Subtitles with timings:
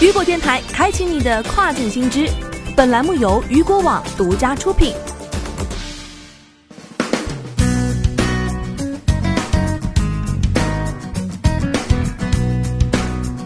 [0.00, 2.26] 雨果电台开启你的跨境新知，
[2.74, 4.94] 本栏目由雨果网独家出品。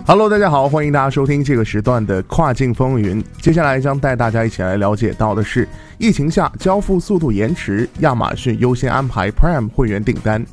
[0.06, 3.20] Hello，大家好，欢迎大家收听这个时段的跨境风云。
[3.42, 5.68] 接下来将带大家一起来了解到的是，
[5.98, 10.46] 疫情下交付速度延迟，亚马逊优先安排 Prime 会员订单。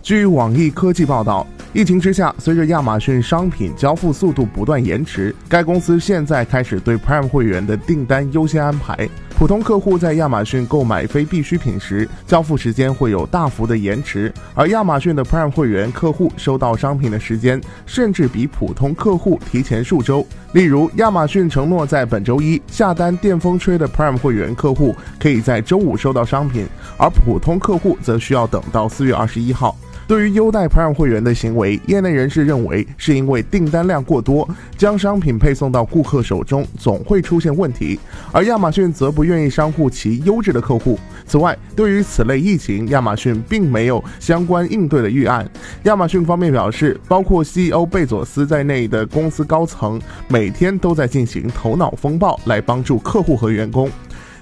[0.00, 1.46] 据网易科技报道。
[1.72, 9.08] 疫情之下，随着亚马逊商品交付速度不断延迟，该公司现在开始对 Prime 会员的订单优先安排。
[9.38, 20.26] 普通客户在亚马逊购买非必需品时，交付时间会有大幅的延迟，而亚马逊的 Prime 会员客户收到商品的时间，甚至比普通客户提前数周。
[20.54, 26.66] 例如，亚马逊承诺在本周一下单电风吹的 Prime 会员客户，可以在周五收到商品，
[26.98, 29.76] 而普通客户则需要等到四月二十一号。
[30.10, 37.96] 对于优待 Prime 会员的行为，业内人士认为是因为订单量过多，将商品配送到顾客手中总会出现问题，
[38.32, 40.98] 而亚马逊则不愿意伤护其优质的客户。
[41.26, 45.48] 此外，对于此类疫情，亚马逊并没有相关应对的预案。
[45.84, 53.88] 亚马逊方面表示，包括 CEO 贝佐斯在内的公司高层每天都在进行头脑风暴，来帮助客户和员工。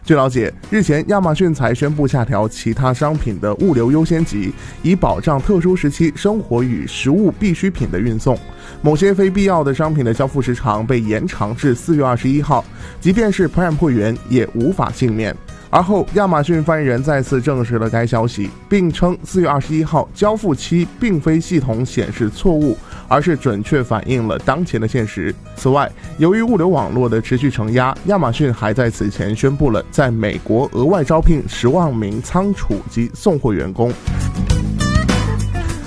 [0.09, 4.51] 据了解，日前亚马逊才宣布下调其他商品的物流优先级，
[4.81, 8.35] 以保障特殊时期生活与食物必需品的运送。
[8.81, 12.65] 某些非必要的商品的交付时长被延长至四月二十一号，
[12.99, 15.37] 即便是 Prime 会员也无法幸免。
[15.69, 22.75] 而后，亚马逊发言人再次证实了该消息，并称四月二十一号交付期并非系统显示错误。
[23.09, 25.35] 而是准确反映了当前的现实。
[25.57, 33.93] 此外，由于物流网络的持续承压，亚马逊还在此前宣布了在美国额外招聘十万名仓储及送货员工。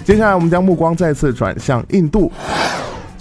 [0.04, 2.30] 接下来，我们将目光再次转向印度。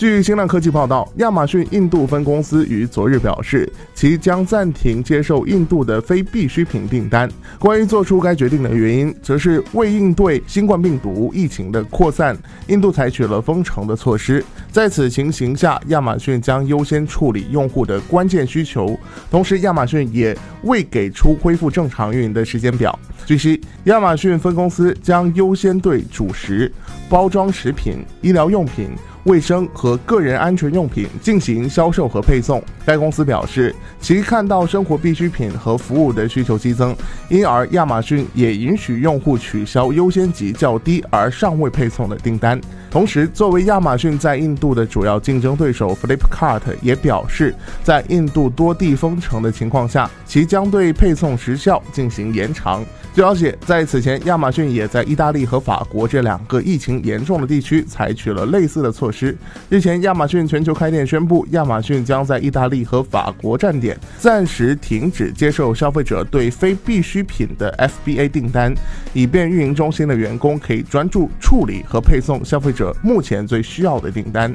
[0.01, 7.31] 据新浪科技报道，亚马逊印度分公司于昨日表示，其将暂停接受印度的非必需品订单。
[7.59, 12.35] 关于做出该决定的原因，则是为应对新冠病毒疫情的扩散，
[12.69, 14.43] 印度采取了封城的措施。
[14.73, 18.99] 在此情形下，亚马逊将优先处理用户的关键需求。
[19.31, 22.99] 同时，亚马逊也未给出恢复正常运营的时间表。
[23.27, 26.73] 据悉，亚马逊分公司将优先对主食、
[27.07, 28.89] 包装食品、医疗用品。
[29.25, 32.63] 卫生和个人安全用品进行销售和配送。
[32.85, 36.97] 该公司表示，其看到生活必需品和服务的需求激增，
[37.29, 42.61] 因而亚马逊也允许用户取消优先级较低而尚未配送的订单。
[42.91, 47.55] 同时，作为亚马逊在印度的主要竞争对手，Flipkart 也表示，
[47.85, 52.85] 在印度多地封城的情况下，其将对配送时效进行延长。
[53.13, 59.37] 据了解，在此前，亚马逊也在意大利和法国这两个疫情严重的地区采取了类似的措施。
[59.69, 67.73] 日前，亚马逊全球开店宣布，亚马逊将在意大利和法国站点暂时停止接受消费者对非必需品的
[68.05, 68.75] FBA 订单，
[69.13, 74.53] 以便运营中心的员工可以专注处理和配送消费者目前最需要的订单。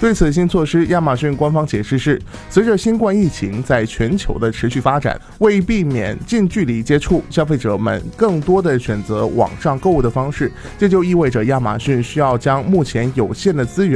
[0.00, 8.02] 对此新措施，亚马逊官方解释是：随着新冠疫情在全球的持续发展，为避免近距离接触，消费者们。
[8.16, 13.95] 更多的选择网上购物的方式，这就意味着亚马逊需要将目前有限的资源